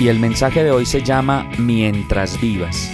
[0.00, 2.90] Y el mensaje de hoy se llama Mientras vivas.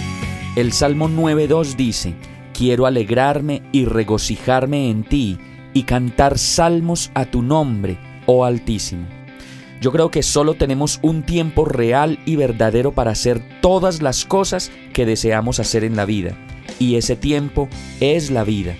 [0.55, 2.13] El Salmo 9.2 dice,
[2.53, 5.37] Quiero alegrarme y regocijarme en ti
[5.73, 9.07] y cantar salmos a tu nombre, oh Altísimo.
[9.81, 14.71] Yo creo que solo tenemos un tiempo real y verdadero para hacer todas las cosas
[14.93, 16.35] que deseamos hacer en la vida.
[16.79, 17.69] Y ese tiempo
[18.01, 18.75] es la vida.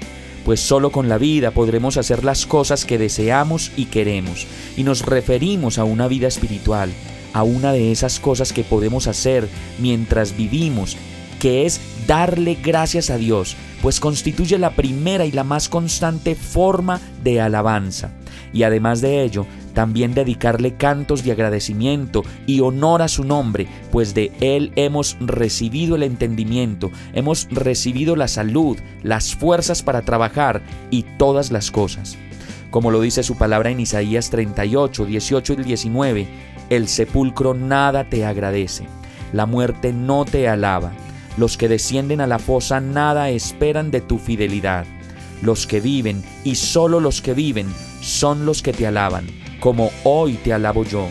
[0.46, 4.46] Pues solo con la vida podremos hacer las cosas que deseamos y queremos.
[4.76, 6.92] Y nos referimos a una vida espiritual,
[7.34, 9.48] a una de esas cosas que podemos hacer
[9.80, 10.98] mientras vivimos,
[11.40, 17.00] que es darle gracias a Dios pues constituye la primera y la más constante forma
[17.24, 18.12] de alabanza.
[18.52, 24.14] Y además de ello, también dedicarle cantos de agradecimiento y honor a su nombre, pues
[24.14, 31.04] de Él hemos recibido el entendimiento, hemos recibido la salud, las fuerzas para trabajar y
[31.18, 32.18] todas las cosas.
[32.72, 36.28] Como lo dice su palabra en Isaías 38, 18 y 19,
[36.70, 38.86] el sepulcro nada te agradece,
[39.34, 40.92] la muerte no te alaba
[41.40, 44.86] los que descienden a la fosa nada esperan de tu fidelidad.
[45.42, 49.26] Los que viven, y solo los que viven, son los que te alaban,
[49.62, 51.08] como hoy te alabo yo.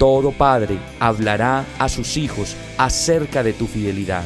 [0.00, 4.24] Todo padre hablará a sus hijos acerca de tu fidelidad.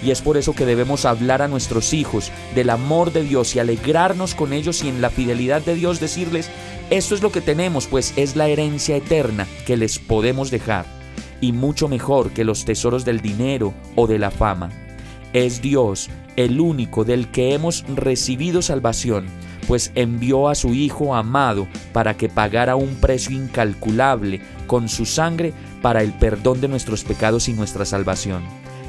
[0.00, 3.58] Y es por eso que debemos hablar a nuestros hijos del amor de Dios y
[3.58, 6.50] alegrarnos con ellos y en la fidelidad de Dios decirles,
[6.90, 10.86] esto es lo que tenemos, pues es la herencia eterna que les podemos dejar
[11.40, 14.70] y mucho mejor que los tesoros del dinero o de la fama.
[15.32, 19.26] Es Dios el único del que hemos recibido salvación,
[19.66, 25.52] pues envió a su Hijo amado para que pagara un precio incalculable con su sangre
[25.82, 28.42] para el perdón de nuestros pecados y nuestra salvación.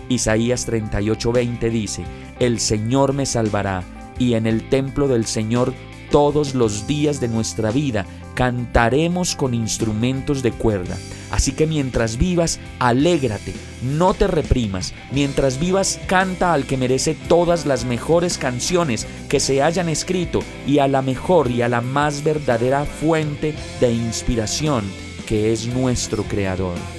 [0.07, 2.03] Isaías 38:20 dice,
[2.39, 3.83] El Señor me salvará,
[4.17, 5.73] y en el templo del Señor
[6.09, 10.97] todos los días de nuestra vida cantaremos con instrumentos de cuerda.
[11.31, 13.53] Así que mientras vivas, alégrate,
[13.83, 14.93] no te reprimas.
[15.11, 20.79] Mientras vivas, canta al que merece todas las mejores canciones que se hayan escrito y
[20.79, 24.83] a la mejor y a la más verdadera fuente de inspiración
[25.27, 26.98] que es nuestro Creador.